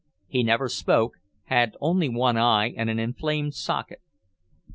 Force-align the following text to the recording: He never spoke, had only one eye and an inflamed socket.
He 0.27 0.41
never 0.41 0.67
spoke, 0.67 1.13
had 1.43 1.77
only 1.79 2.09
one 2.09 2.35
eye 2.35 2.73
and 2.75 2.89
an 2.89 2.97
inflamed 2.97 3.53
socket. 3.53 3.99